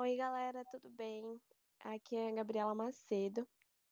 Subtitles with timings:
[0.00, 1.38] Oi, galera, tudo bem?
[1.80, 3.46] Aqui é a Gabriela Macedo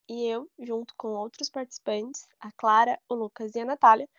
[0.09, 4.09] e eu, junto com outros participantes, a Clara, o Lucas e a Natália,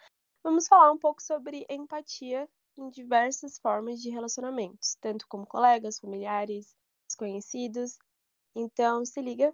[0.41, 6.77] vamos falar um pouco sobre empatia em diversas formas de relacionamentos, tanto como colegas, familiares,
[7.09, 7.99] desconhecidos.
[8.55, 9.53] Então, se liga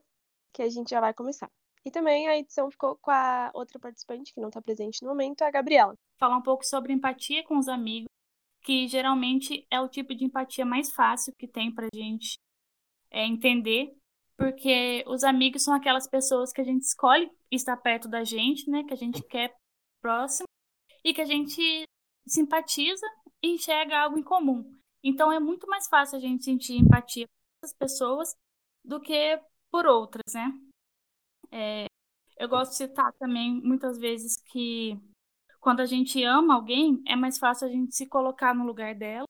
[0.52, 1.50] que a gente já vai começar.
[1.86, 5.40] E também a edição ficou com a outra participante que não está presente no momento,
[5.40, 5.96] a Gabriela.
[6.18, 8.10] Falar um pouco sobre empatia com os amigos,
[8.66, 12.36] que geralmente é o tipo de empatia mais fácil que tem para gente
[13.12, 13.96] é, entender,
[14.36, 18.82] porque os amigos são aquelas pessoas que a gente escolhe estar perto da gente, né,
[18.82, 19.54] que a gente quer
[20.02, 20.48] próximo
[21.04, 21.84] e que a gente
[22.26, 23.06] simpatiza
[23.40, 24.76] e enxerga algo em comum.
[25.00, 28.34] Então é muito mais fácil a gente sentir empatia por essas pessoas
[28.84, 30.52] do que por outras, né?
[31.52, 31.86] É,
[32.36, 34.98] eu gosto de citar também muitas vezes que
[35.66, 39.26] quando a gente ama alguém, é mais fácil a gente se colocar no lugar dela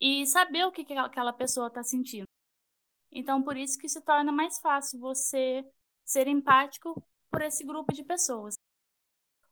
[0.00, 2.28] e saber o que, que aquela pessoa está sentindo.
[3.10, 5.68] Então, por isso que se torna mais fácil você
[6.04, 8.54] ser empático por esse grupo de pessoas.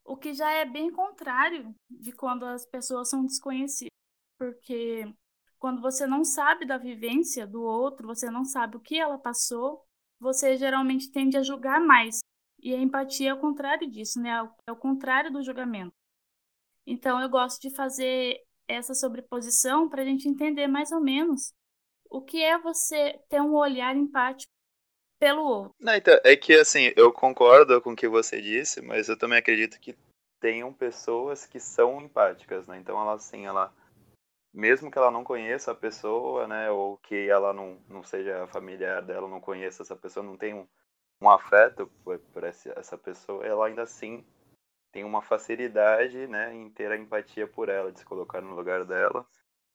[0.05, 3.91] O que já é bem contrário de quando as pessoas são desconhecidas,
[4.39, 5.13] porque
[5.59, 9.85] quando você não sabe da vivência do outro, você não sabe o que ela passou,
[10.21, 12.21] você geralmente tende a julgar mais.
[12.63, 14.31] E a empatia é o contrário disso, né?
[14.65, 16.04] É o contrário do julgamento.
[16.87, 21.53] Então, eu gosto de fazer essa sobreposição para a gente entender mais ou menos
[22.11, 24.53] o que é você ter um olhar empático
[25.19, 25.75] pelo outro.
[25.81, 29.39] Não, então, é que assim, eu concordo com o que você disse, mas eu também
[29.39, 29.97] acredito que
[30.41, 32.79] tenham pessoas que são empáticas, né?
[32.79, 33.73] Então ela assim, ela
[34.53, 39.03] mesmo que ela não conheça a pessoa, né, ou que ela não, não seja familiar
[39.03, 40.65] dela, não conheça essa pessoa, não tem um,
[41.21, 44.25] um afeto por, por essa, essa pessoa, ela ainda assim
[44.95, 48.85] tem uma facilidade, né, em ter a empatia por ela, de se colocar no lugar
[48.85, 49.27] dela.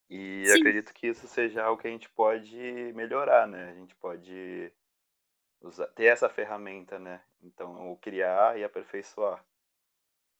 [0.08, 0.58] E Sim.
[0.58, 2.56] acredito que isso seja algo que a gente pode
[2.94, 3.70] melhorar, né?
[3.70, 4.72] A gente pode
[5.60, 7.20] usar, ter essa ferramenta, né?
[7.42, 9.44] Então, criar e aperfeiçoar.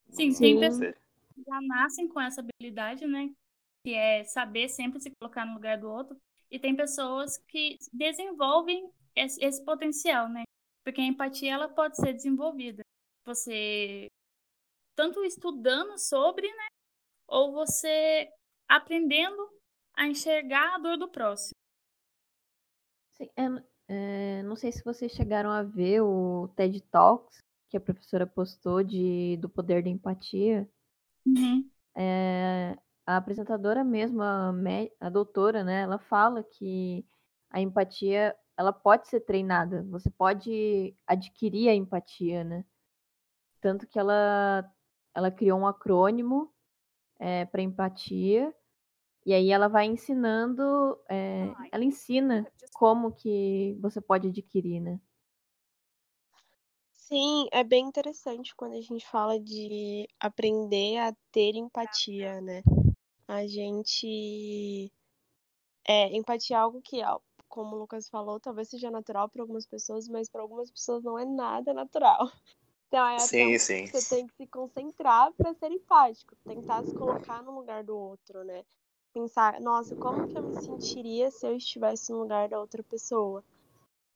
[0.09, 0.95] Sim, tem pessoas
[1.35, 3.29] que já nascem com essa habilidade, né?
[3.83, 6.19] que é saber sempre se colocar no lugar do outro,
[6.49, 10.43] e tem pessoas que desenvolvem esse, esse potencial, né?
[10.83, 12.83] Porque a empatia ela pode ser desenvolvida.
[13.25, 14.07] Você
[15.01, 16.67] tanto estudando sobre, né?
[17.27, 18.29] Ou você
[18.69, 19.49] aprendendo
[19.95, 21.55] a enxergar a dor do próximo.
[23.13, 27.81] Sim, é, é, não sei se vocês chegaram a ver o TED Talks que a
[27.81, 30.69] professora postou de, do poder da empatia.
[31.25, 31.67] Uhum.
[31.97, 34.53] É, a apresentadora mesmo, a,
[34.99, 37.03] a doutora, né, ela fala que
[37.49, 42.63] a empatia ela pode ser treinada, você pode adquirir a empatia, né?
[43.61, 44.69] Tanto que ela,
[45.15, 46.51] ela criou um acrônimo
[47.19, 48.53] é, para empatia,
[49.25, 54.99] e aí ela vai ensinando, é, ela ensina como que você pode adquirir, né?
[56.93, 62.63] Sim, é bem interessante quando a gente fala de aprender a ter empatia, né?
[63.31, 64.91] a gente.
[65.87, 67.01] É, empatia é algo que,
[67.47, 71.17] como o Lucas falou, talvez seja natural para algumas pessoas, mas para algumas pessoas não
[71.17, 72.29] é nada natural.
[72.91, 73.85] Então é sim, sim.
[73.85, 78.43] você tem que se concentrar para ser empático, tentar se colocar no lugar do outro,
[78.43, 78.65] né?
[79.13, 83.41] Pensar, nossa, como que eu me sentiria se eu estivesse no lugar da outra pessoa?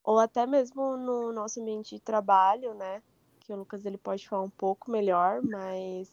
[0.04, 3.02] Ou até mesmo no nosso ambiente de trabalho, né?
[3.40, 6.10] Que o Lucas ele pode falar um pouco melhor, mas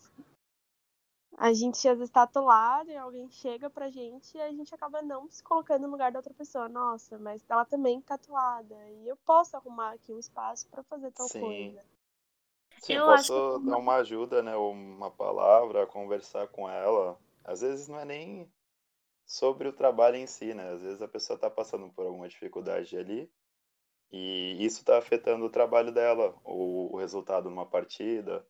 [1.37, 5.03] a gente às vezes tá atolado e alguém chega pra gente e a gente acaba
[5.03, 6.69] não se colocando no lugar da outra pessoa.
[6.69, 8.77] Nossa, mas ela também tá atolada.
[8.91, 11.41] E eu posso arrumar aqui um espaço para fazer tal Sim.
[11.41, 11.92] coisa.
[12.83, 13.67] Sim, eu posso que...
[13.67, 14.57] dar uma ajuda, né?
[14.57, 17.19] Uma palavra, conversar com ela.
[17.45, 18.53] Às vezes não é nem
[19.25, 20.71] sobre o trabalho em si, né?
[20.73, 23.31] Às vezes a pessoa tá passando por alguma dificuldade ali
[24.13, 28.47] e isso está afetando o trabalho dela, ou o resultado numa partida,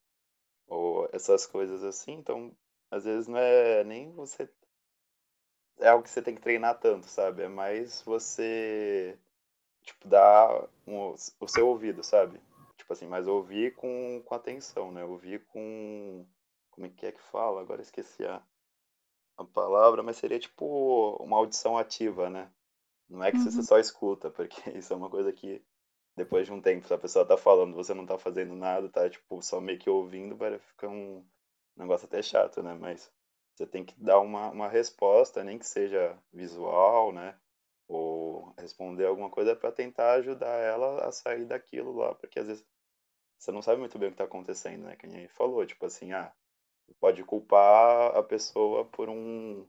[0.67, 2.13] ou essas coisas assim.
[2.15, 2.57] Então,
[2.91, 4.49] às vezes não é nem você.
[5.79, 7.43] É algo que você tem que treinar tanto, sabe?
[7.43, 9.19] É mais você,
[9.83, 12.41] tipo, dar um, o seu ouvido, sabe?
[12.83, 15.05] Tipo assim, mas ouvir com, com atenção, né?
[15.05, 16.27] Ouvir com.
[16.69, 17.61] Como é que é que fala?
[17.61, 18.43] Agora esqueci a,
[19.37, 22.53] a palavra, mas seria tipo uma audição ativa, né?
[23.09, 23.45] Não é que uhum.
[23.45, 25.65] você só escuta, porque isso é uma coisa que
[26.17, 29.09] depois de um tempo, se a pessoa tá falando, você não tá fazendo nada, tá
[29.09, 31.25] tipo só meio que ouvindo, vai ficar um,
[31.77, 32.75] negócio até chato, né?
[32.75, 33.13] Mas
[33.55, 37.39] você tem que dar uma, uma resposta, nem que seja visual, né?
[37.87, 42.72] Ou responder alguma coisa para tentar ajudar ela a sair daquilo lá, porque às vezes
[43.43, 44.97] você não sabe muito bem o que está acontecendo, né?
[44.97, 46.33] Que nem falou, tipo assim, ah,
[47.01, 49.67] pode culpar a pessoa por um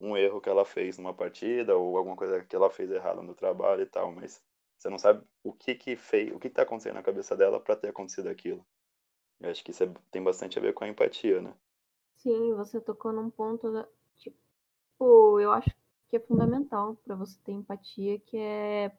[0.00, 3.34] um erro que ela fez numa partida ou alguma coisa que ela fez errada no
[3.34, 4.42] trabalho e tal, mas
[4.78, 7.76] você não sabe o que que fez, o que está acontecendo na cabeça dela para
[7.76, 8.66] ter acontecido aquilo.
[9.40, 11.54] Eu acho que isso é, tem bastante a ver com a empatia, né?
[12.16, 15.70] Sim, você tocou num ponto da, tipo, eu acho
[16.08, 18.96] que é fundamental para você ter empatia, que é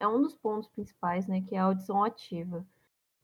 [0.00, 2.64] é um dos pontos principais, né, que é a audição ativa.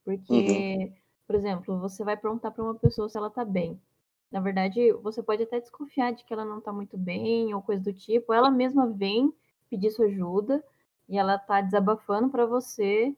[0.05, 0.93] Porque, uhum.
[1.27, 3.81] por exemplo, você vai perguntar para uma pessoa se ela tá bem.
[4.31, 7.83] Na verdade, você pode até desconfiar de que ela não tá muito bem ou coisa
[7.83, 8.33] do tipo.
[8.33, 9.33] Ela mesma vem
[9.71, 10.63] pedir sua ajuda
[11.09, 13.15] e ela tá desabafando para você.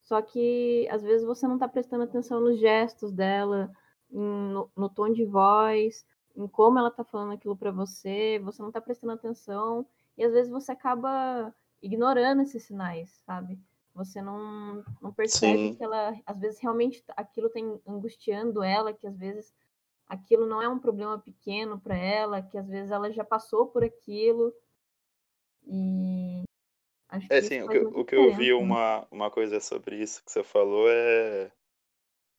[0.00, 3.70] Só que às vezes você não tá prestando atenção nos gestos dela,
[4.10, 6.06] no, no tom de voz,
[6.36, 9.86] em como ela tá falando aquilo para você, você não tá prestando atenção
[10.16, 13.58] e às vezes você acaba ignorando esses sinais, sabe?
[13.94, 15.74] Você não, não percebe Sim.
[15.74, 19.54] que ela, às vezes, realmente aquilo tem angustiando ela, que às vezes
[20.06, 23.84] aquilo não é um problema pequeno para ela, que às vezes ela já passou por
[23.84, 24.52] aquilo.
[25.66, 26.42] E
[27.08, 28.54] acho é, que sim, o que, o que eu vi né?
[28.54, 31.50] uma, uma coisa sobre isso que você falou é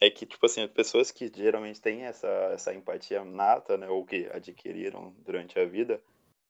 [0.01, 4.29] é que tipo assim, pessoas que geralmente têm essa essa empatia nata, né, ou que
[4.31, 6.01] adquiriram durante a vida,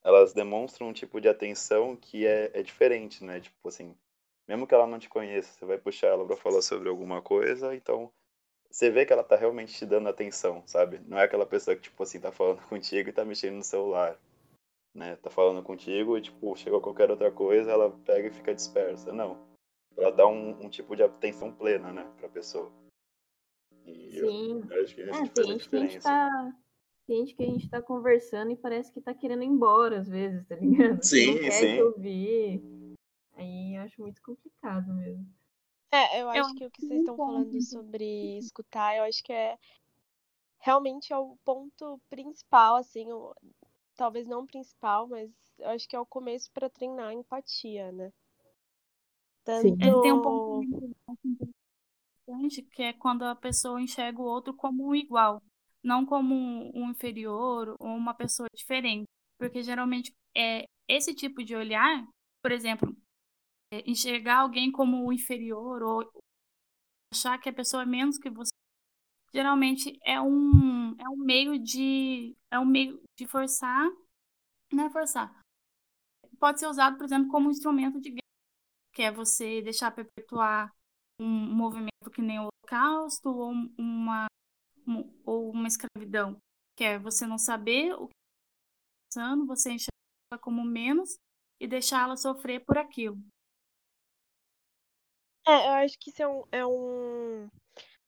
[0.04, 3.40] elas demonstram um tipo de atenção que é, é diferente, né?
[3.40, 3.96] Tipo assim,
[4.48, 7.76] mesmo que ela não te conheça, você vai puxar ela para falar sobre alguma coisa,
[7.76, 8.12] então
[8.70, 11.00] você vê que ela tá realmente te dando atenção, sabe?
[11.08, 14.20] Não é aquela pessoa que, tipo assim, tá falando contigo e tá mexendo no celular,
[14.94, 15.16] né?
[15.18, 19.14] Tá falando contigo e, tipo, chega qualquer outra coisa, ela pega e fica dispersa.
[19.14, 19.38] Não.
[19.98, 22.70] Ela dá um, um tipo de atenção plena, né, pra pessoa.
[23.86, 24.62] E Sim.
[24.70, 26.54] Eu, eu acho que isso é, tem gente que a gente tá...
[27.08, 30.10] Tem gente que a gente tá conversando e parece que tá querendo ir embora às
[30.10, 31.04] vezes, tá ligado?
[31.04, 31.82] Sim, não quer sim.
[31.82, 32.64] ouvir.
[33.36, 35.28] Aí eu acho muito complicado mesmo.
[35.92, 36.56] É, eu acho eu...
[36.56, 39.58] que o que vocês estão falando sobre escutar, eu acho que é
[40.60, 43.34] realmente é o ponto principal, assim, o,
[43.96, 48.12] talvez não principal, mas eu acho que é o começo para treinar a empatia, né?
[49.44, 49.62] Tanto...
[49.62, 49.78] Sim.
[49.80, 54.96] Ele tem um ponto importante que é quando a pessoa enxerga o outro como um
[54.96, 55.42] igual,
[55.84, 59.06] não como um inferior ou uma pessoa diferente,
[59.38, 62.08] porque geralmente é esse tipo de olhar,
[62.42, 63.05] por exemplo, é,
[63.86, 66.12] enxergar alguém como inferior ou
[67.14, 68.52] achar que a pessoa é menos que você
[69.34, 73.86] geralmente é um é um meio de é um meio de forçar
[74.72, 75.42] não é forçar.
[76.40, 78.22] Pode ser usado por exemplo como um instrumento de guerra
[78.94, 80.74] que é você deixar perpetuar
[81.20, 84.28] um movimento que nem o holocausto ou uma
[85.26, 86.38] ou uma escravidão
[86.78, 88.14] que é você não saber o que
[89.10, 91.18] está passando você enxergar como menos
[91.60, 93.18] e deixá-la sofrer por aquilo
[95.48, 97.50] é, eu acho que isso é um, é um,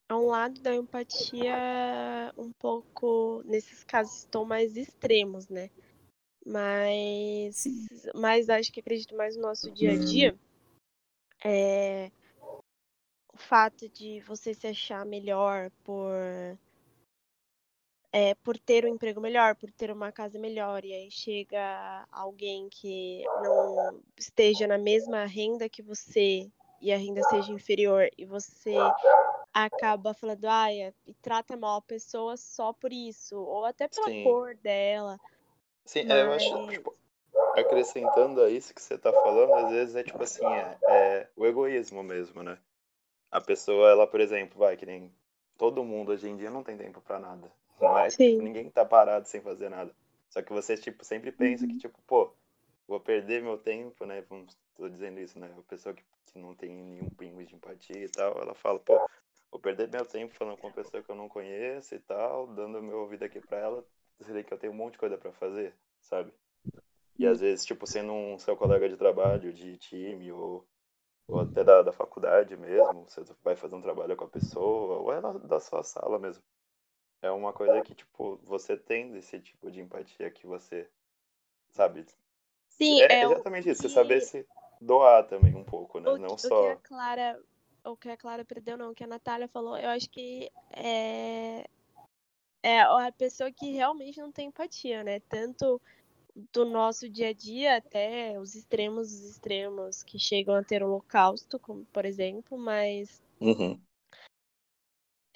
[0.10, 5.69] é um lado da empatia um pouco, nesses casos, estão mais extremos, né?
[6.45, 7.66] Mas,
[8.16, 10.39] mas acho que acredito mais no nosso dia a dia.
[11.44, 12.10] É,
[13.34, 16.12] o fato de você se achar melhor por
[18.12, 22.68] é, por ter um emprego melhor, por ter uma casa melhor, e aí chega alguém
[22.69, 26.50] que não esteja na mesma renda que você
[26.82, 28.76] e a renda seja inferior e você
[29.54, 34.24] acaba falando, ah, e trata mal a pessoa só por isso, ou até pela Sim.
[34.24, 35.19] cor dela.
[35.86, 36.18] Sim, mas...
[36.18, 36.96] eu acho, tipo,
[37.56, 41.46] acrescentando a isso que você tá falando, às vezes é tipo assim, é, é, o
[41.46, 42.57] egoísmo mesmo, né?
[43.31, 45.12] A pessoa, ela, por exemplo, vai, que nem
[45.57, 47.52] todo mundo hoje em dia não tem tempo para nada.
[47.80, 48.10] Não é?
[48.10, 49.94] Tipo, ninguém tá parado sem fazer nada.
[50.30, 51.72] Só que você, tipo, sempre pensa uhum.
[51.72, 52.31] que, tipo, pô,
[52.88, 54.24] vou perder meu tempo, né?
[54.76, 55.52] Tô dizendo isso, né?
[55.57, 59.10] A pessoa que, que não tem nenhum pingo de empatia e tal, ela fala, pô,
[59.52, 62.81] vou perder meu tempo falando com uma pessoa que eu não conheço e tal, dando
[62.81, 63.86] meu ouvido aqui pra ela,
[64.19, 66.34] dizer que eu tenho um monte de coisa para fazer, sabe?
[67.18, 70.66] E às vezes, tipo, sendo um seu colega de trabalho, de time, ou,
[71.28, 75.12] ou até da, da faculdade mesmo, você vai fazer um trabalho com a pessoa, ou
[75.12, 76.44] é da sua sala mesmo.
[77.22, 80.88] É uma coisa que, tipo, você tem esse tipo de empatia que você,
[81.72, 82.06] sabe,
[82.78, 83.81] Sim, é, é exatamente isso.
[83.81, 83.90] Que...
[83.90, 84.46] Você saber se
[84.81, 86.10] doar também um pouco, né?
[86.10, 86.64] O, não o só.
[86.64, 87.44] Que a Clara,
[87.86, 91.66] o que a Clara perdeu, não, o que a Natália falou, eu acho que é,
[92.64, 95.19] é a pessoa que realmente não tem empatia, né?
[95.22, 95.81] Tanto
[96.54, 101.60] do nosso dia a dia até os extremos os extremos que chegam a ter holocausto,
[101.60, 103.80] como por exemplo, mas uhum.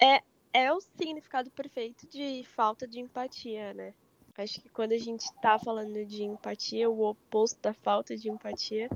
[0.00, 0.22] é,
[0.52, 3.94] é o significado perfeito de falta de empatia, né?
[4.38, 8.88] Acho que quando a gente está falando de empatia, o oposto da falta de empatia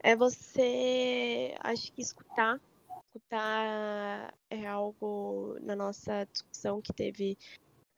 [0.00, 2.60] é você, acho que escutar.
[3.14, 7.36] Escutar é algo na nossa discussão que teve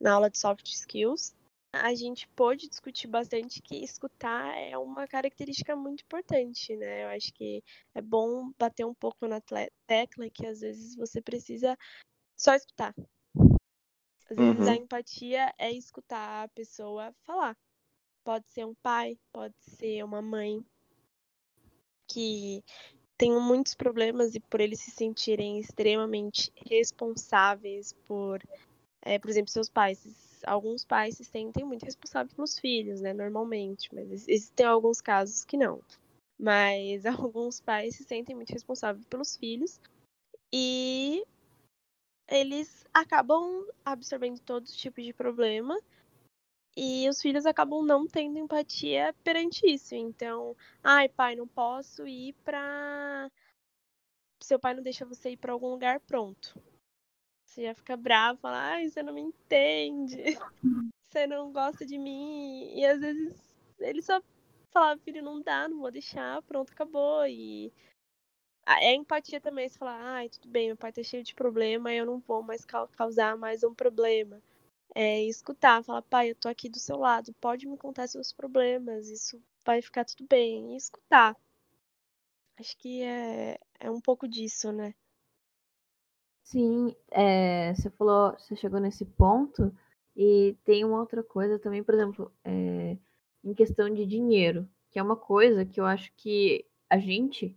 [0.01, 1.35] na aula de soft skills.
[1.73, 7.05] a gente pôde discutir bastante que escutar é uma característica muito importante, né?
[7.05, 7.63] Eu acho que
[7.95, 9.41] é bom bater um pouco na
[9.87, 11.77] tecla que às vezes você precisa
[12.37, 12.95] só escutar.
[14.31, 14.73] Às vezes uhum.
[14.73, 17.57] a empatia é escutar a pessoa falar.
[18.25, 20.65] Pode ser um pai, pode ser uma mãe
[22.09, 22.65] que
[23.17, 28.41] tem muitos problemas e por eles se sentirem extremamente responsáveis por,
[29.03, 33.93] é, por exemplo, seus pais alguns pais se sentem muito responsáveis pelos filhos, né, normalmente,
[33.95, 35.81] mas existem alguns casos que não.
[36.39, 39.81] Mas alguns pais se sentem muito responsáveis pelos filhos
[40.53, 41.25] e
[42.29, 45.79] eles acabam absorvendo todo tipo de problema
[46.79, 49.97] e os filhos acabam não tendo empatia perante isso.
[49.97, 53.29] Então, ai, pai, não posso ir pra.
[54.41, 56.55] Seu pai não deixa você ir para algum lugar, pronto.
[57.45, 60.23] Você já fica bravo, fala, ai, você não me entende,
[61.11, 62.71] você não gosta de mim.
[62.73, 63.37] E às vezes
[63.81, 64.23] ele só
[64.71, 67.27] fala, filho, não dá, não vou deixar, pronto, acabou.
[67.27, 67.73] E
[68.65, 72.07] é empatia também, você falar, ai, tudo bem, meu pai tá cheio de problema, eu
[72.07, 74.41] não vou mais causar mais um problema.
[75.01, 79.09] É escutar, falar, pai, eu tô aqui do seu lado, pode me contar seus problemas,
[79.09, 80.75] isso vai ficar tudo bem.
[80.75, 81.37] E escutar.
[82.59, 84.93] Acho que é, é um pouco disso, né?
[86.43, 89.73] Sim, é, você falou, você chegou nesse ponto,
[90.17, 92.99] e tem uma outra coisa também, por exemplo, é,
[93.45, 97.57] em questão de dinheiro, que é uma coisa que eu acho que a gente,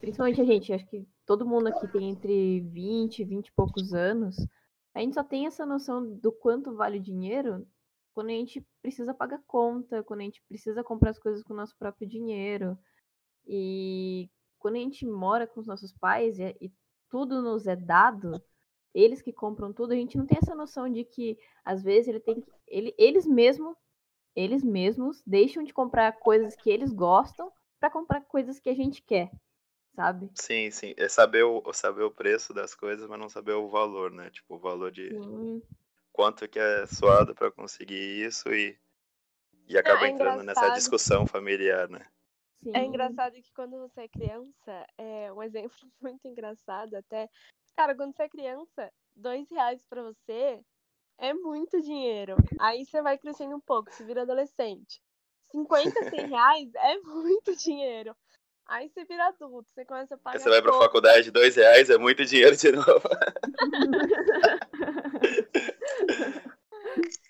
[0.00, 3.94] principalmente a gente, acho que todo mundo aqui tem entre 20 e 20 e poucos
[3.94, 4.44] anos,
[4.94, 7.66] a gente só tem essa noção do quanto vale o dinheiro
[8.14, 11.56] quando a gente precisa pagar conta, quando a gente precisa comprar as coisas com o
[11.56, 12.78] nosso próprio dinheiro.
[13.44, 16.72] E quando a gente mora com os nossos pais e, e
[17.10, 18.40] tudo nos é dado,
[18.94, 22.20] eles que compram tudo, a gente não tem essa noção de que às vezes ele
[22.20, 23.76] tem ele, eles mesmos
[24.36, 29.02] eles mesmos deixam de comprar coisas que eles gostam para comprar coisas que a gente
[29.02, 29.30] quer,
[29.94, 30.30] sabe?
[30.34, 30.94] Sim, sim.
[30.96, 34.30] É saber o, saber o preço das coisas, mas não saber o valor, né?
[34.30, 35.62] Tipo, o valor de sim.
[36.12, 38.78] quanto que é suado para conseguir isso e,
[39.68, 42.00] e acaba é entrando nessa discussão familiar, né?
[42.00, 42.72] É Sim.
[42.74, 47.28] É engraçado que quando você é criança, é um exemplo muito engraçado até.
[47.76, 50.60] Cara, quando você é criança, dois reais pra você
[51.18, 52.36] é muito dinheiro.
[52.60, 55.00] Aí você vai crescendo um pouco, você vira adolescente.
[55.50, 58.16] 50, 100 reais é muito dinheiro.
[58.66, 60.38] Aí você vira adulto, você começa a pagar.
[60.38, 60.86] Aí você vai pra pouco.
[60.86, 62.84] faculdade, dois reais é muito dinheiro de novo.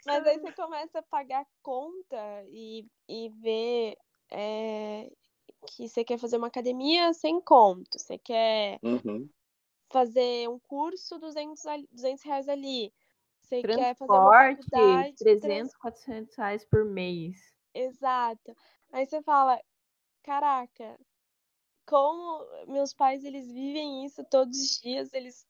[0.06, 3.96] Mas aí você começa a pagar conta e, e ver
[4.30, 5.10] é,
[5.66, 9.28] que você quer fazer uma academia sem conto, você quer uhum.
[9.90, 12.92] fazer um curso 200, 200 reais ali,
[13.40, 15.16] você Transporte, quer fazer uma faculdade...
[15.16, 15.76] 300, trans...
[15.76, 17.54] 400 reais por mês.
[17.74, 18.56] Exato.
[18.92, 19.58] Aí você fala,
[20.22, 20.98] caraca,
[21.86, 25.46] como meus pais, eles vivem isso todos os dias, eles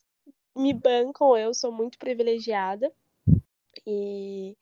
[0.56, 2.92] me bancam, eu sou muito privilegiada.
[3.86, 4.56] E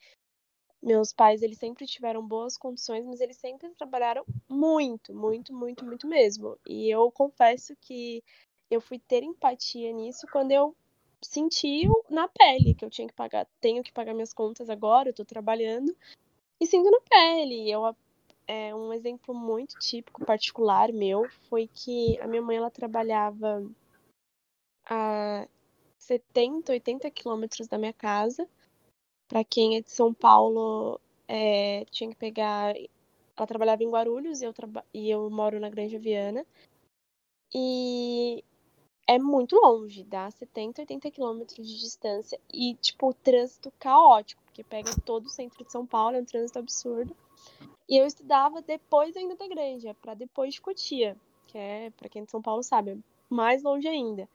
[0.82, 6.06] meus pais, eles sempre tiveram boas condições, mas eles sempre trabalharam muito, muito, muito, muito
[6.08, 6.58] mesmo.
[6.66, 8.22] E eu confesso que
[8.70, 10.74] eu fui ter empatia nisso quando eu
[11.22, 15.14] senti na pele que eu tinha que pagar, tenho que pagar minhas contas agora, eu
[15.14, 15.96] tô trabalhando,
[16.60, 17.70] e sinto na pele.
[17.70, 17.84] Eu,
[18.52, 23.66] é, um exemplo muito típico, particular meu, foi que a minha mãe, ela trabalhava
[24.84, 25.48] a
[25.96, 28.46] 70, 80 quilômetros da minha casa,
[29.26, 32.74] para quem é de São Paulo, é, tinha que pegar.
[33.34, 34.84] Ela trabalhava em Guarulhos e eu, traba...
[34.92, 36.44] e eu moro na Grande Viana.
[37.54, 38.44] E
[39.06, 42.38] é muito longe, dá 70, 80 quilômetros de distância.
[42.52, 46.58] E, tipo, trânsito caótico, porque pega todo o centro de São Paulo, é um trânsito
[46.58, 47.16] absurdo.
[47.92, 51.14] E eu estudava depois ainda da Granja, para depois de Cotia,
[51.46, 54.26] que é, para quem é de São Paulo sabe, mais longe ainda.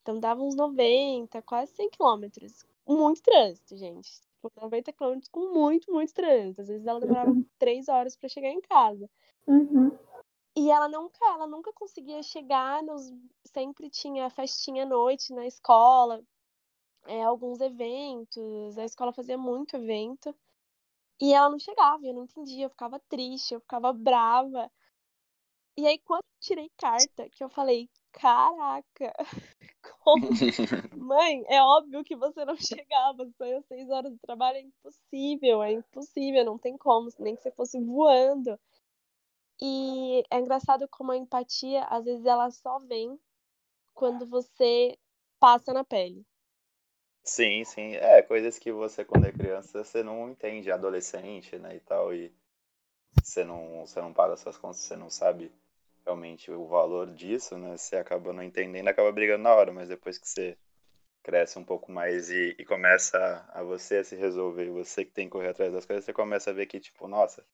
[0.00, 2.64] Então dava uns 90, quase 100 quilômetros.
[2.86, 6.62] Muito trânsito, gente tipo, 90 km com muito, muito trânsito.
[6.62, 7.44] Às vezes ela demorava uhum.
[7.58, 9.08] três horas para chegar em casa.
[9.46, 9.90] Uhum.
[10.56, 13.12] E ela nunca, ela nunca conseguia chegar nos.
[13.44, 16.22] Sempre tinha festinha à noite na escola,
[17.06, 20.34] é, alguns eventos, a escola fazia muito evento.
[21.20, 24.70] E ela não chegava, eu não entendia, eu ficava triste, eu ficava brava.
[25.76, 29.12] E aí, quando eu tirei carta, que eu falei, caraca,
[30.00, 30.28] como?
[30.96, 35.72] Mãe, é óbvio que você não chegava, saiu seis horas de trabalho, é impossível, é
[35.72, 38.58] impossível, não tem como, nem que você fosse voando.
[39.62, 43.18] E é engraçado como a empatia, às vezes, ela só vem
[43.94, 44.98] quando você
[45.38, 46.26] passa na pele.
[47.24, 47.94] Sim, sim.
[47.96, 52.32] É, coisas que você, quando é criança, você não entende, adolescente, né, e tal, e
[53.22, 55.52] você não, você não paga suas contas, você não sabe
[56.04, 60.18] realmente o valor disso, né, você acaba não entendendo, acaba brigando na hora, mas depois
[60.18, 60.58] que você
[61.22, 65.12] cresce um pouco mais e, e começa a, a você a se resolver, você que
[65.12, 67.44] tem que correr atrás das coisas, você começa a ver que, tipo, nossa,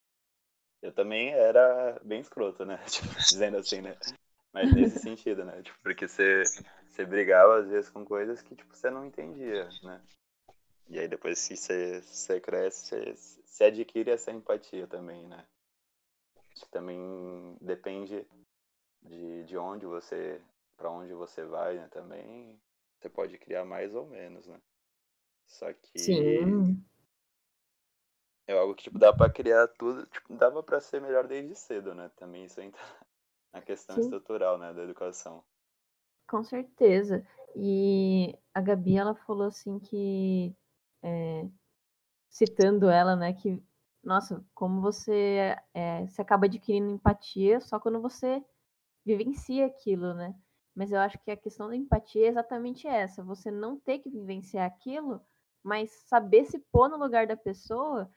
[0.83, 3.97] eu também era bem escroto, né, tipo, dizendo assim, né,
[4.53, 6.51] mas nesse sentido, né, tipo, porque você
[6.89, 10.01] você brigava às vezes com coisas que tipo você não entendia, né?
[10.89, 13.15] E aí depois que você, você cresce, você,
[13.45, 15.47] você adquire essa empatia também, né?
[16.55, 18.27] Que também depende
[19.03, 20.41] de, de onde você,
[20.77, 21.89] para onde você vai, né?
[21.89, 22.61] Também
[22.99, 24.61] você pode criar mais ou menos, né?
[25.47, 26.85] Só que Sim.
[28.47, 31.95] é algo que tipo dá para criar tudo, tipo, dava para ser melhor desde cedo,
[31.95, 32.11] né?
[32.17, 32.81] Também isso entra
[33.53, 34.03] na questão Sim.
[34.03, 35.45] estrutural, né, da educação.
[36.29, 37.25] Com certeza.
[37.55, 40.55] E a Gabi, ela falou assim que,
[41.03, 41.49] é,
[42.31, 43.63] citando ela, né, que,
[44.05, 48.45] nossa, como você é, se acaba adquirindo empatia só quando você
[49.05, 50.35] vivencia aquilo, né?
[50.75, 54.11] Mas eu acho que a questão da empatia é exatamente essa, você não ter que
[54.11, 55.21] vivenciar aquilo,
[55.63, 58.11] mas saber se pôr no lugar da pessoa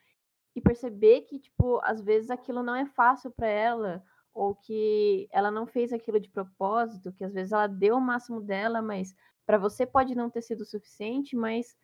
[0.56, 5.50] e perceber que, tipo, às vezes aquilo não é fácil para ela, ou que ela
[5.50, 9.58] não fez aquilo de propósito, que às vezes ela deu o máximo dela, mas para
[9.58, 11.76] você pode não ter sido o suficiente, mas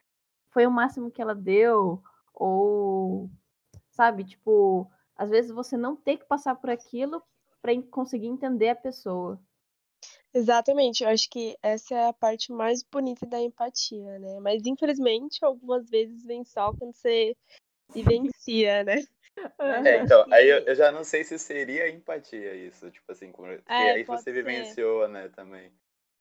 [0.50, 3.29] foi o máximo que ela deu, ou
[3.91, 7.23] sabe, tipo, às vezes você não tem que passar por aquilo
[7.61, 9.41] para conseguir entender a pessoa.
[10.33, 14.38] Exatamente, eu acho que essa é a parte mais bonita da empatia, né?
[14.41, 17.35] Mas infelizmente, algumas vezes vem só quando você
[17.95, 18.97] vivencia, né?
[19.59, 23.62] É, então, aí eu, eu, já não sei se seria empatia isso, tipo assim, porque
[23.69, 24.33] é, aí você ser.
[24.33, 25.71] vivenciou, né, também.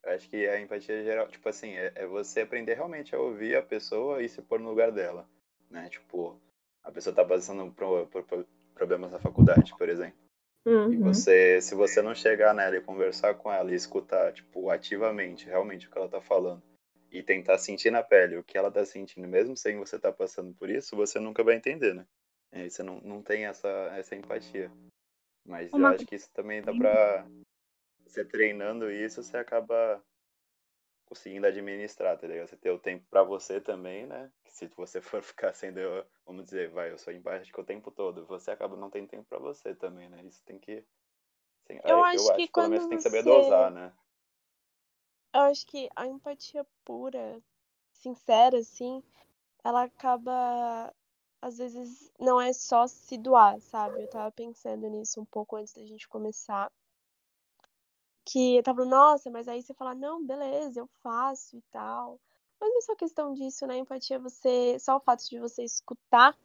[0.03, 3.55] Eu acho que a empatia geral, tipo assim, é, é, você aprender realmente a ouvir
[3.55, 5.27] a pessoa e se pôr no lugar dela,
[5.69, 5.89] né?
[5.89, 6.39] Tipo,
[6.83, 10.17] a pessoa tá passando por, por, por problemas na faculdade, por exemplo.
[10.65, 10.93] Uhum.
[10.93, 15.45] E você, se você não chegar nela e conversar com ela e escutar, tipo, ativamente,
[15.45, 16.61] realmente o que ela tá falando,
[17.11, 20.17] e tentar sentir na pele o que ela tá sentindo, mesmo sem você estar tá
[20.17, 22.05] passando por isso, você nunca vai entender, né?
[22.55, 24.71] E você não, não tem essa, essa empatia.
[25.45, 25.89] Mas Uma...
[25.89, 27.27] eu acho que isso também dá pra.
[28.05, 30.01] Você treinando isso, você acaba
[31.05, 32.47] conseguindo administrar, tá ligado?
[32.47, 34.31] Você ter o tempo para você também, né?
[34.43, 35.79] Que se você for ficar sendo,
[36.25, 39.39] vamos dizer, vai, eu sou empático o tempo todo, você acaba não tendo tempo para
[39.39, 40.23] você também, né?
[40.23, 40.83] Isso tem que.
[41.63, 43.93] Assim, eu, eu acho, acho que, pelo menos tem que saber dosar, né?
[45.33, 47.41] Eu acho que a empatia pura,
[47.91, 49.03] sincera, assim,
[49.63, 50.93] ela acaba
[51.41, 54.01] às vezes não é só se doar, sabe?
[54.03, 56.71] Eu tava pensando nisso um pouco antes da gente começar.
[58.25, 62.19] Que eu tava, nossa, mas aí você fala, não, beleza, eu faço e tal.
[62.59, 63.77] Mas não é só questão disso, né?
[63.77, 64.77] Empatia, você.
[64.79, 66.35] Só o fato de você escutar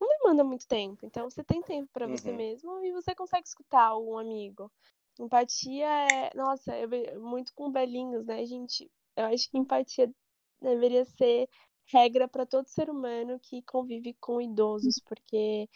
[0.00, 1.06] não demanda muito tempo.
[1.06, 2.36] Então você tem tempo para você Uhum.
[2.36, 4.70] mesmo e você consegue escutar um amigo.
[5.18, 6.30] Empatia é.
[6.36, 8.90] Nossa, eu vejo muito com velhinhos, né, gente?
[9.16, 10.12] Eu acho que empatia
[10.60, 11.48] deveria ser
[11.86, 15.68] regra para todo ser humano que convive com idosos, porque,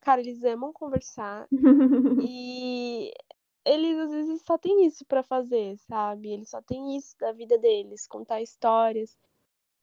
[0.00, 1.46] cara, eles amam conversar
[2.30, 3.12] e
[3.64, 6.30] eles às vezes só tem isso para fazer, sabe?
[6.30, 9.16] Eles só tem isso da vida deles, contar histórias.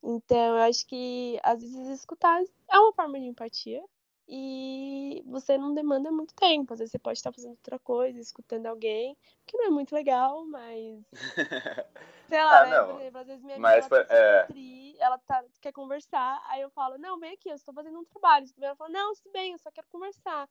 [0.03, 3.83] Então, eu acho que às vezes escutar é uma forma de empatia
[4.27, 6.73] e você não demanda muito tempo.
[6.73, 10.45] Às vezes você pode estar fazendo outra coisa, escutando alguém, que não é muito legal,
[10.45, 10.99] mas.
[12.27, 12.77] Sei lá, ah, né?
[12.77, 12.87] Não.
[12.87, 14.43] Por exemplo, às vezes minha mas, amiga tá é...
[14.45, 18.05] tri, ela tá, quer conversar, aí eu falo, não, vem aqui, eu estou fazendo um
[18.05, 18.47] trabalho.
[18.59, 20.49] Ela fala, não, tudo bem, eu só quero conversar.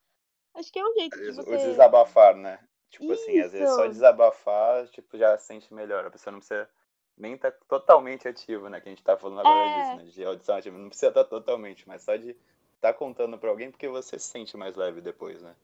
[0.55, 1.55] Acho que é um jeito de você.
[1.55, 2.61] O desabafar, né?
[2.91, 3.23] Tipo Isso.
[3.23, 6.07] assim, às vezes só desabafar, tipo, já sente melhor.
[6.07, 6.71] A pessoa não precisa
[7.17, 8.81] nem estar tá totalmente ativo, né?
[8.81, 9.83] Que a gente tá falando agora é...
[9.83, 10.05] disso, né?
[10.13, 10.79] De audição ativa.
[10.79, 12.37] Não precisa estar tá totalmente, mas só de
[12.85, 15.57] tá contando para alguém porque você se sente mais leve depois, né?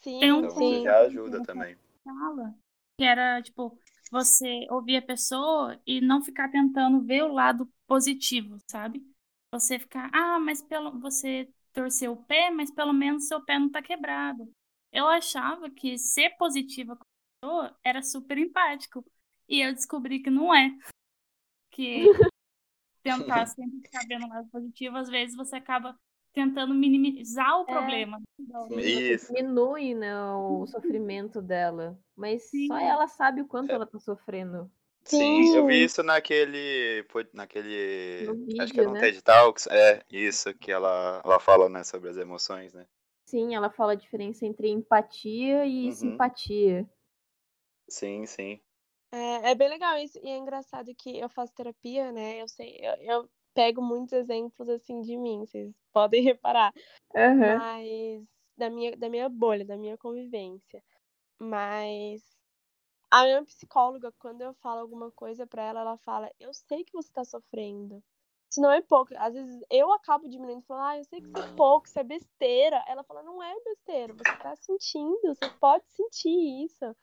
[0.00, 0.82] Sim, então sim.
[0.82, 1.78] já ajuda também.
[2.02, 2.52] Fala.
[2.98, 3.78] Que era, tipo,
[4.10, 9.00] você ouvir a pessoa e não ficar tentando ver o lado positivo, sabe?
[9.52, 13.70] Você ficar, ah, mas pelo você torceu o pé, mas pelo menos seu pé não
[13.70, 14.50] tá quebrado.
[14.92, 19.04] Eu achava que ser positiva com a pessoa era super empático.
[19.48, 20.76] E eu descobri que não é.
[21.70, 22.02] Que
[23.04, 25.96] tentar sempre ficar vendo o lado positivo, às vezes você acaba
[26.36, 28.20] tentando minimizar o é, problema.
[28.76, 29.32] Isso.
[29.32, 31.98] Diminui né, o sofrimento dela.
[32.14, 32.66] Mas Sim.
[32.66, 33.74] só ela sabe o quanto é.
[33.74, 34.70] ela tá sofrendo.
[35.02, 37.06] Sim, eu vi isso naquele.
[37.32, 38.26] naquele.
[38.46, 39.00] Vídeo, acho que é no né?
[39.00, 39.66] TED Talks.
[39.68, 42.86] É, isso, que ela, ela fala, né, sobre as emoções, né?
[43.24, 45.92] Sim, ela fala a diferença entre empatia e uhum.
[45.92, 46.90] simpatia.
[47.88, 48.60] Sim, sim.
[49.12, 50.18] É, é, bem legal isso.
[50.22, 52.42] E é engraçado que eu faço terapia, né?
[52.42, 56.74] Eu sei, eu, eu pego muitos exemplos assim de mim, vocês podem reparar.
[57.14, 57.58] Uhum.
[57.58, 58.22] Mas
[58.56, 60.84] da minha, da minha bolha, da minha convivência.
[61.40, 62.22] Mas
[63.10, 66.92] a minha psicóloga, quando eu falo alguma coisa para ela, ela fala: Eu sei que
[66.92, 68.02] você tá sofrendo.
[68.50, 69.12] Isso não é pouco.
[69.16, 71.98] Às vezes eu acabo diminuindo e falando, ah, eu sei que isso é pouco, isso
[71.98, 72.84] é besteira.
[72.86, 76.96] Ela fala, não é besteira, você tá sentindo, você pode sentir isso.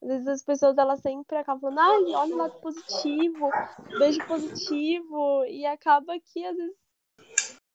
[0.00, 3.50] Às vezes as pessoas elas sempre acabam falando, ai, olha o lado positivo,
[3.98, 6.76] beijo positivo, e acaba que às vezes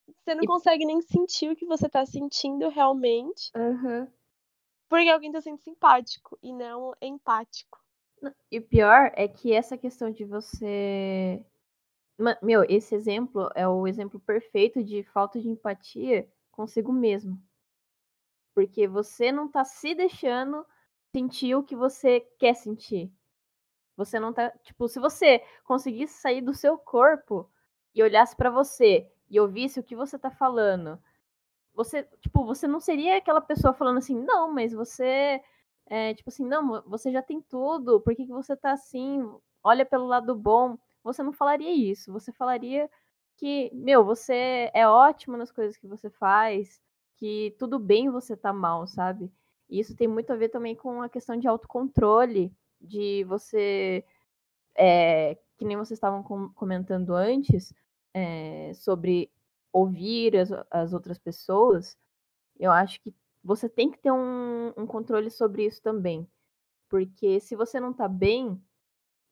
[0.05, 3.51] você não consegue nem sentir o que você tá sentindo realmente.
[3.55, 4.07] Uhum.
[4.89, 7.83] Porque alguém tá sendo simpático e não empático.
[8.49, 11.45] E o pior é que essa questão de você.
[12.41, 17.41] Meu, esse exemplo é o exemplo perfeito de falta de empatia consigo mesmo.
[18.55, 20.65] Porque você não tá se deixando
[21.15, 23.11] sentir o que você quer sentir.
[23.97, 24.51] Você não tá.
[24.63, 27.49] Tipo, se você conseguisse sair do seu corpo
[27.95, 30.99] e olhasse para você e ouvisse o que você tá falando
[31.73, 35.41] você, tipo, você não seria aquela pessoa falando assim, não, mas você,
[35.87, 39.19] é, tipo assim, não, você já tem tudo, por que, que você tá assim?
[39.63, 40.77] Olha pelo lado bom.
[41.03, 42.89] Você não falaria isso, você falaria
[43.37, 46.81] que, meu, você é ótimo nas coisas que você faz,
[47.17, 49.31] que tudo bem você tá mal, sabe?
[49.73, 54.05] E isso tem muito a ver também com a questão de autocontrole, de você,
[54.77, 56.21] é, que nem vocês estavam
[56.53, 57.73] comentando antes,
[58.13, 59.31] é, sobre
[59.71, 61.97] ouvir as, as outras pessoas,
[62.59, 66.29] eu acho que você tem que ter um, um controle sobre isso também.
[66.87, 68.61] Porque se você não tá bem,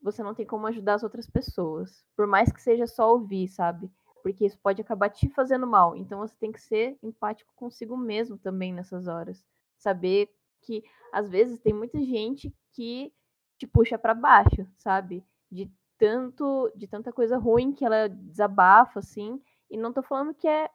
[0.02, 2.04] você não tem como ajudar as outras pessoas.
[2.16, 3.92] Por mais que seja só ouvir, sabe?
[4.24, 5.96] Porque isso pode acabar te fazendo mal.
[5.96, 9.46] Então você tem que ser empático consigo mesmo também nessas horas.
[9.82, 10.30] Saber
[10.62, 13.12] que às vezes tem muita gente que
[13.58, 15.26] te puxa para baixo, sabe?
[15.52, 20.48] De tanto de tanta coisa ruim que ela desabafa assim, e não tô falando que
[20.48, 20.70] é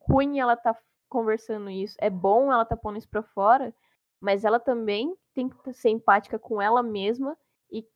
[0.00, 0.76] ruim ela tá
[1.08, 1.96] conversando isso.
[2.00, 3.72] É bom ela tá pondo isso pra fora,
[4.20, 7.38] mas ela também tem que ser empática com ela mesma
[7.70, 7.86] e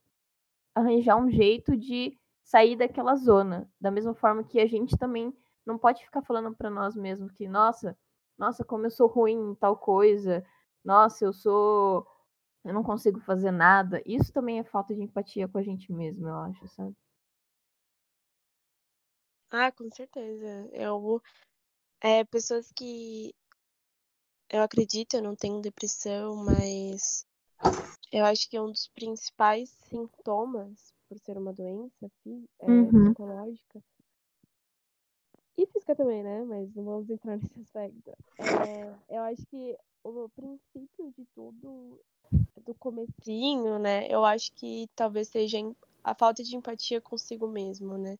[0.73, 3.69] arranjar um jeito de sair daquela zona.
[3.79, 5.33] Da mesma forma que a gente também
[5.65, 7.97] não pode ficar falando para nós mesmos que, nossa,
[8.37, 10.45] nossa, como eu sou ruim em tal coisa,
[10.83, 12.05] nossa, eu sou.
[12.63, 14.01] Eu não consigo fazer nada.
[14.05, 16.95] Isso também é falta de empatia com a gente mesmo, eu acho, sabe?
[19.49, 20.69] Ah, com certeza.
[20.73, 21.21] Eu,
[22.01, 23.33] é, pessoas que
[24.49, 27.25] eu acredito, eu não tenho depressão, mas
[28.11, 32.11] eu acho que um dos principais sintomas, por ser uma doença
[32.59, 33.05] é, Uhum.
[33.05, 33.83] psicológica,
[35.57, 36.43] e física também, né?
[36.43, 38.11] Mas não vamos entrar nesse aspecto.
[38.39, 41.99] É, eu acho que o princípio de tudo,
[42.65, 44.07] do comecinho, né?
[44.09, 45.57] Eu acho que talvez seja
[46.03, 48.17] a falta de empatia consigo mesmo, né?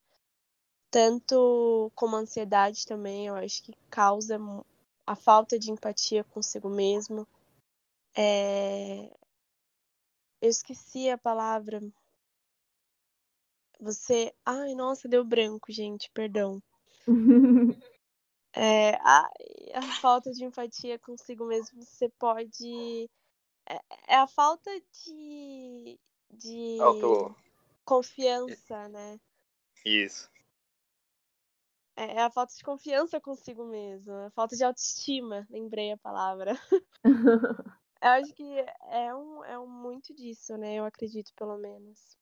[0.95, 4.39] tanto como ansiedade também, eu acho que causa
[5.05, 7.27] a falta de empatia consigo mesmo.
[8.15, 9.11] É...
[10.41, 11.81] Eu esqueci a palavra.
[13.77, 14.33] Você.
[14.45, 16.63] Ai, nossa, deu branco, gente, perdão.
[18.53, 19.29] é, a,
[19.75, 23.09] a falta de empatia consigo mesmo, você pode.
[23.67, 25.99] É, é a falta de.
[26.31, 27.35] de Auto...
[27.83, 29.19] confiança, né?
[29.85, 30.29] Isso.
[31.95, 36.53] É, é a falta de confiança consigo mesmo, a falta de autoestima, lembrei a palavra.
[38.01, 38.43] eu acho que
[38.89, 40.75] é um, é um muito disso, né?
[40.75, 42.17] Eu acredito, pelo menos.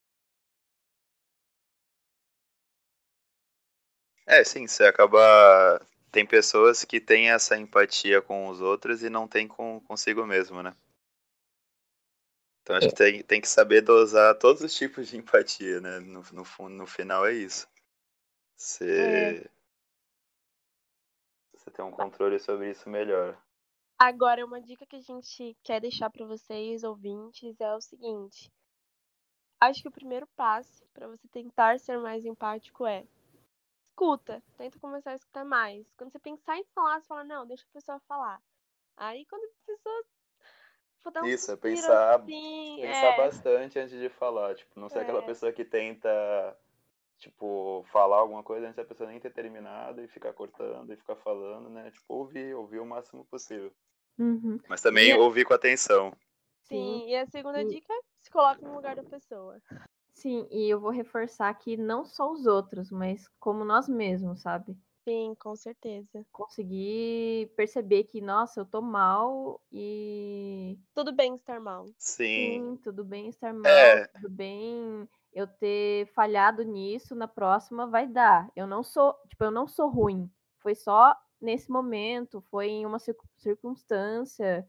[4.26, 5.82] É, sim, você acaba.
[6.12, 10.62] Tem pessoas que têm essa empatia com os outros e não tem com consigo mesmo,
[10.62, 10.76] né?
[12.62, 16.00] Então acho que tem, tem que saber dosar todos os tipos de empatia, né?
[16.00, 17.68] No, no, no final é isso.
[18.56, 19.44] Você.
[19.46, 19.54] É
[21.64, 23.38] você ter um controle sobre isso melhor.
[23.98, 28.52] Agora, uma dica que a gente quer deixar para vocês, ouvintes, é o seguinte.
[29.62, 33.06] Acho que o primeiro passo para você tentar ser mais empático é
[33.94, 34.44] escuta.
[34.58, 35.88] Tenta começar a escutar mais.
[35.96, 38.42] Quando você pensar em falar, você fala, não, deixa a pessoa falar.
[38.98, 40.06] Aí quando a pessoa
[41.00, 43.18] for dar um Isso, é pensar, assim, pensar é...
[43.18, 44.56] bastante antes de falar.
[44.56, 45.02] Tipo, não ser é...
[45.04, 46.58] aquela pessoa que tenta
[47.20, 51.16] tipo, falar alguma coisa antes da pessoa nem ter terminado e ficar cortando e ficar
[51.16, 51.90] falando, né?
[51.92, 53.72] Tipo, ouvir, ouvir o máximo possível.
[54.18, 54.60] Uhum.
[54.68, 56.12] Mas também e ouvir com atenção.
[56.64, 57.10] Sim, Sim.
[57.10, 57.68] e a segunda e...
[57.68, 59.60] dica, se coloca no lugar da pessoa.
[60.14, 64.78] Sim, e eu vou reforçar aqui não só os outros, mas como nós mesmos, sabe?
[65.08, 66.26] Sim, com certeza.
[66.32, 70.80] Conseguir perceber que, nossa, eu tô mal e.
[70.94, 71.86] Tudo bem estar mal.
[71.98, 72.26] Sim.
[72.28, 74.08] Sim, tudo bem estar mal, É.
[74.08, 78.50] tudo bem eu ter falhado nisso, na próxima vai dar.
[78.56, 80.32] Eu não sou, tipo, eu não sou ruim.
[80.60, 84.66] Foi só nesse momento, foi em uma circun- circunstância.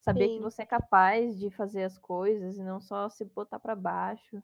[0.00, 0.42] Saber que Sim.
[0.42, 4.42] você é capaz de fazer as coisas e não só se botar pra baixo.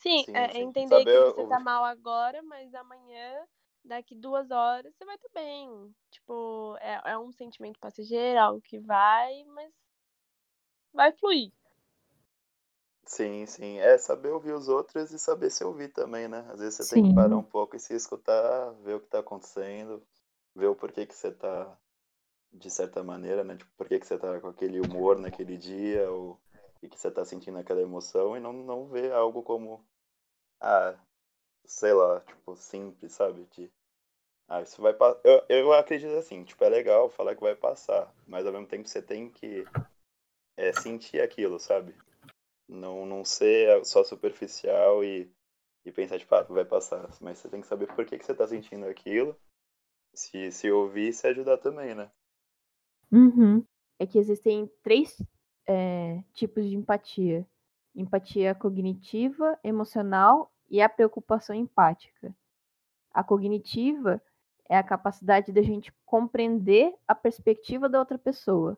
[0.00, 0.68] Sim, Sim, é, sim.
[0.68, 3.44] entender que Saber você o- tá mal agora, mas amanhã,
[3.84, 5.94] daqui duas horas, você vai estar bem.
[6.10, 9.72] Tipo, é, é um sentimento passageiro, algo que vai, mas
[10.92, 11.52] vai fluir.
[13.06, 13.78] Sim, sim.
[13.78, 16.40] É saber ouvir os outros e saber se ouvir também, né?
[16.52, 17.38] Às vezes você tem que parar Sim.
[17.38, 20.02] um pouco e se escutar, ver o que tá acontecendo,
[20.54, 21.76] ver o porquê que você tá
[22.52, 23.56] de certa maneira, né?
[23.56, 26.40] Tipo, por que que você tá com aquele humor naquele dia, ou
[26.82, 29.84] o que você tá sentindo aquela emoção, e não, não ver algo como,
[30.60, 30.98] ah,
[31.64, 33.44] sei lá, tipo, simples, sabe?
[33.52, 33.70] De,
[34.48, 35.20] ah, isso vai passar.
[35.24, 38.88] Eu, eu acredito assim, tipo, é legal falar que vai passar, mas ao mesmo tempo
[38.88, 39.64] você tem que
[40.56, 41.94] é, sentir aquilo, sabe?
[42.68, 45.30] Não, não ser só superficial e,
[45.84, 47.08] e pensar, tipo, ah, vai passar.
[47.20, 49.36] Mas você tem que saber por que, que você tá sentindo aquilo.
[50.14, 52.10] Se, se ouvir, se ajudar também, né?
[53.12, 53.64] Uhum.
[53.98, 55.16] É que existem três
[55.66, 57.46] é, tipos de empatia:
[57.94, 62.34] empatia cognitiva, emocional e a preocupação empática.
[63.12, 64.20] A cognitiva
[64.68, 68.76] é a capacidade da gente compreender a perspectiva da outra pessoa.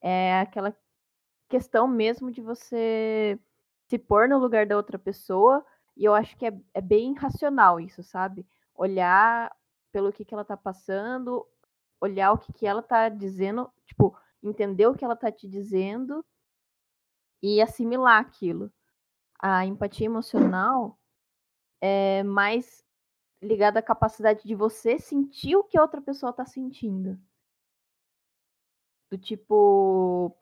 [0.00, 0.76] É aquela
[1.48, 3.38] questão mesmo de você
[3.86, 5.64] se pôr no lugar da outra pessoa,
[5.96, 8.46] e eu acho que é, é bem racional isso, sabe?
[8.74, 9.50] Olhar
[9.90, 11.46] pelo que, que ela tá passando,
[12.00, 16.24] olhar o que, que ela tá dizendo, tipo, entender o que ela tá te dizendo
[17.42, 18.72] e assimilar aquilo.
[19.40, 20.98] A empatia emocional
[21.80, 22.84] é mais
[23.40, 27.18] ligada à capacidade de você sentir o que a outra pessoa tá sentindo.
[29.10, 30.36] Do tipo,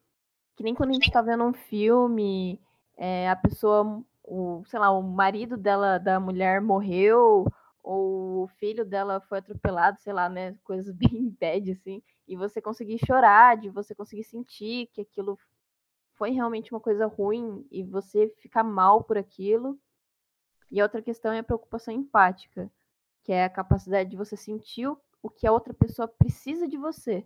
[0.56, 2.60] que nem quando a gente tá vendo um filme,
[2.96, 7.46] é, a pessoa, o, sei lá, o marido dela, da mulher morreu,
[7.86, 10.58] ou o filho dela foi atropelado, sei lá, né?
[10.64, 12.02] Coisas bem bad, assim.
[12.26, 15.38] E você conseguir chorar, de você conseguir sentir que aquilo
[16.14, 19.78] foi realmente uma coisa ruim e você ficar mal por aquilo.
[20.68, 22.68] E a outra questão é a preocupação empática,
[23.22, 27.24] que é a capacidade de você sentir o, que a outra pessoa precisa de você.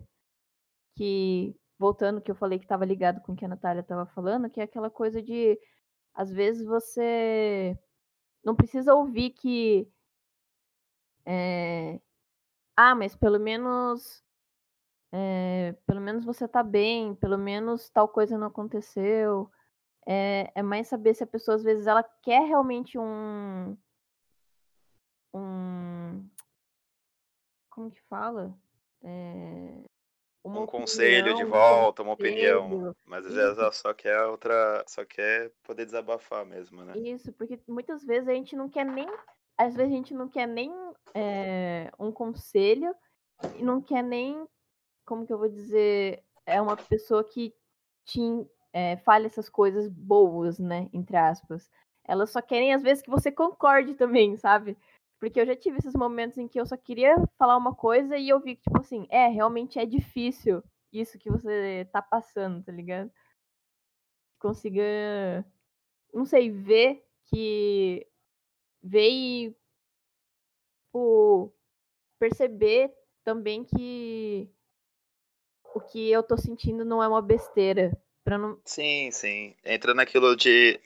[0.95, 4.49] Que, voltando que eu falei que estava ligado com o que a Natália estava falando,
[4.49, 5.59] que é aquela coisa de,
[6.13, 7.75] às vezes você
[8.43, 9.91] não precisa ouvir que.
[11.25, 11.99] É,
[12.75, 14.23] ah, mas pelo menos.
[15.11, 19.49] é, pelo menos você tá bem, pelo menos tal coisa não aconteceu.
[20.07, 23.77] É, é mais saber se a pessoa, às vezes, ela quer realmente um.
[25.33, 26.27] Um.
[27.69, 28.53] Como que fala?
[29.03, 29.83] É,
[30.43, 32.69] Um conselho de volta, uma opinião.
[32.69, 32.95] conselho.
[33.05, 34.83] Mas às vezes ela só quer outra.
[34.87, 36.97] Só quer poder desabafar mesmo, né?
[36.97, 39.07] Isso, porque muitas vezes a gente não quer nem.
[39.57, 40.71] Às vezes a gente não quer nem
[41.13, 42.95] é, um conselho
[43.57, 44.47] e não quer nem.
[45.05, 46.23] Como que eu vou dizer?
[46.45, 47.53] É uma pessoa que
[48.05, 48.21] te
[48.73, 50.89] é, fale essas coisas boas, né?
[50.93, 51.69] Entre aspas.
[52.03, 54.77] Elas só querem, às vezes, que você concorde também, sabe?
[55.19, 58.29] Porque eu já tive esses momentos em que eu só queria falar uma coisa e
[58.29, 62.71] eu vi que, tipo assim, é, realmente é difícil isso que você tá passando, tá
[62.71, 63.11] ligado?
[64.39, 65.45] Consiga,
[66.13, 68.07] não sei, ver que.
[68.81, 69.55] Ver e.
[70.87, 71.53] Tipo,
[72.19, 74.49] perceber também que
[75.73, 77.91] o que eu tô sentindo não é uma besteira.
[78.23, 78.59] Pra não.
[78.65, 79.55] Sim, sim.
[79.63, 80.79] Entra naquilo de.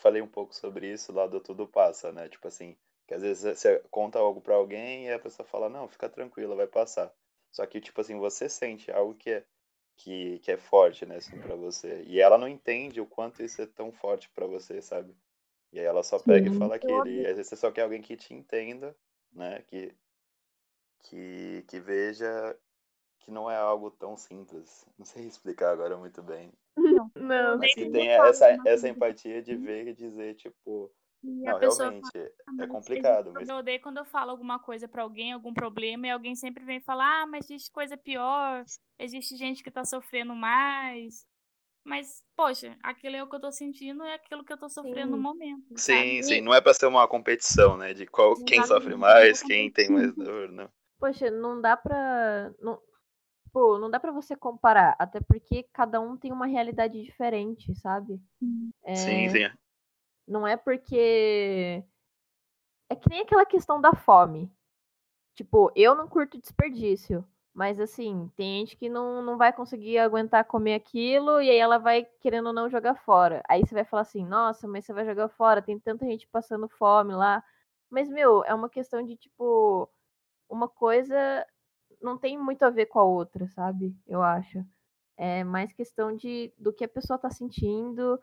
[0.00, 2.28] Falei um pouco sobre isso lá do Tudo Passa, né?
[2.28, 5.88] Tipo assim, que às vezes você conta algo pra alguém e a pessoa fala, não,
[5.88, 7.12] fica tranquila, vai passar.
[7.50, 9.44] Só que, tipo assim, você sente algo que é,
[9.96, 12.02] que, que é forte, né, assim, pra você.
[12.06, 15.12] E ela não entende o quanto isso é tão forte pra você, sabe?
[15.72, 16.58] E aí ela só pega e Sim.
[16.58, 17.06] fala aquilo.
[17.08, 18.96] E às vezes você só quer alguém que te entenda,
[19.32, 19.62] né?
[19.62, 19.94] Que,
[21.04, 22.56] que, que veja
[23.20, 24.86] que não é algo tão simples.
[24.98, 26.52] Não sei explicar agora muito bem.
[26.76, 27.10] Não,
[27.58, 27.84] Mas Sim.
[27.84, 32.12] que tem essa, essa empatia de ver e dizer, tipo, E não, realmente, fala,
[32.46, 35.52] "Ah, é mas complicado, mas Eu odeio quando eu falo alguma coisa pra alguém, algum
[35.54, 38.64] problema, e alguém sempre vem falar, ah, mas existe coisa pior,
[38.98, 41.26] existe gente que tá sofrendo mais.
[41.90, 45.10] Mas, poxa, aquilo é o que eu tô sentindo, é aquilo que eu tô sofrendo
[45.10, 45.22] no Sim.
[45.24, 46.22] momento, sim, sabe?
[46.22, 47.92] sim, não é pra ser uma competição, né?
[47.92, 48.96] De qual, quem sofre Exatamente.
[48.96, 50.70] mais, quem tem mais dor, não.
[51.00, 52.54] Poxa, não dá pra.
[52.60, 52.80] Não,
[53.52, 54.94] pô, não dá pra você comparar.
[55.00, 58.22] Até porque cada um tem uma realidade diferente, sabe?
[58.84, 59.50] É, Sim, sim.
[60.28, 61.82] Não é porque.
[62.88, 64.48] É que nem aquela questão da fome.
[65.34, 67.26] Tipo, eu não curto desperdício.
[67.60, 71.76] Mas assim, tem gente que não, não vai conseguir aguentar comer aquilo e aí ela
[71.76, 73.42] vai querendo ou não jogar fora.
[73.46, 76.66] Aí você vai falar assim, nossa, mas você vai jogar fora, tem tanta gente passando
[76.70, 77.44] fome lá.
[77.90, 79.86] Mas, meu, é uma questão de, tipo,
[80.48, 81.46] uma coisa
[82.00, 83.94] não tem muito a ver com a outra, sabe?
[84.06, 84.64] Eu acho.
[85.18, 88.18] É mais questão de do que a pessoa tá sentindo,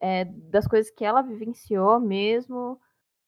[0.00, 2.80] é, das coisas que ela vivenciou mesmo.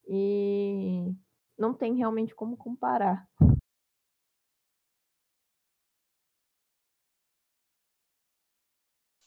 [0.08, 1.12] E
[1.58, 3.28] não tem realmente como comparar.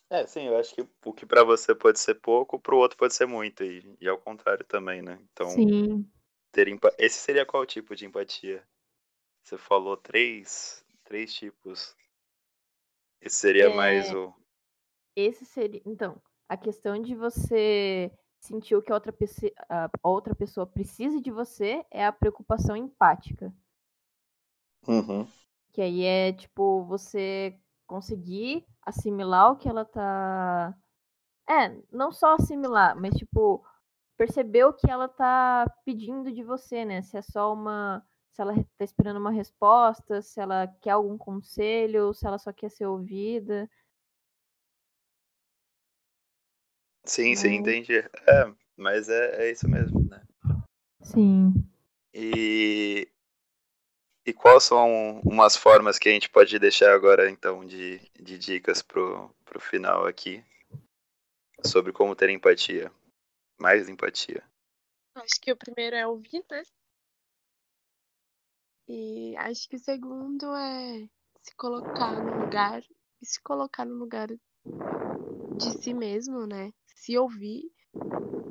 [0.10, 2.98] É, sim, eu acho que o que para você pode ser pouco, para o outro
[2.98, 5.20] pode ser muito, e, e ao contrário também, né?
[5.32, 6.10] Então, Sim.
[6.52, 6.94] ter empa...
[6.98, 8.66] esse seria qual tipo de empatia?
[9.44, 11.96] Você falou três, três tipos.
[13.22, 13.76] Esse seria é...
[13.76, 14.34] mais o.
[15.16, 15.82] Esse seria.
[15.86, 21.20] Então, a questão de você sentir o que a outra, pessoa, a outra pessoa precisa
[21.20, 23.54] de você é a preocupação empática.
[24.88, 25.28] Uhum.
[25.74, 30.76] Que aí é tipo você conseguir assimilar o que ela tá.
[31.50, 33.66] É, não só assimilar, mas tipo,
[34.18, 37.02] perceber o que ela tá pedindo de você, né?
[37.02, 38.06] Se é só uma.
[38.32, 42.70] Se ela tá esperando uma resposta, se ela quer algum conselho, se ela só quer
[42.70, 43.68] ser ouvida.
[47.04, 47.98] Sim, sim, entendi.
[47.98, 50.22] É, mas é, é isso mesmo, né?
[51.02, 51.54] Sim.
[52.14, 53.10] E
[54.28, 58.82] e quais são umas formas que a gente pode deixar agora, então, de, de dicas
[58.82, 60.44] pro, pro final aqui?
[61.66, 62.92] Sobre como ter empatia.
[63.58, 64.44] Mais empatia.
[65.16, 66.62] Acho que o primeiro é ouvir, né?
[68.90, 71.08] E acho que o segundo é
[71.42, 72.84] se colocar no lugar.
[73.22, 76.74] E se colocar no lugar de si mesmo, né?
[76.86, 77.72] Se ouvir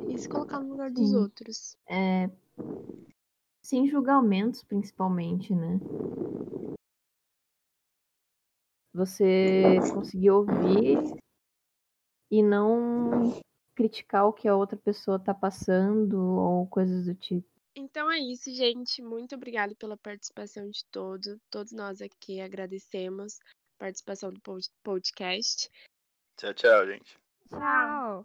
[0.09, 1.17] e se colocar no lugar dos Sim.
[1.17, 1.77] outros.
[1.87, 2.31] É,
[3.67, 5.81] sem julgamentos, principalmente, né?
[8.95, 10.99] Você conseguir ouvir
[12.31, 13.41] e não
[13.75, 17.49] criticar o que a outra pessoa tá passando ou coisas do tipo.
[17.75, 19.03] Então é isso, gente.
[19.03, 21.37] Muito obrigada pela participação de todos.
[21.51, 24.41] Todos nós aqui agradecemos a participação do
[24.83, 25.69] podcast.
[26.39, 27.19] Tchau, tchau, gente.
[27.49, 28.25] Tchau.